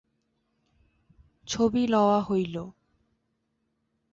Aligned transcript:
ছবি 1.47 1.83
লওয়া 1.87 2.19
হইল। 2.21 2.55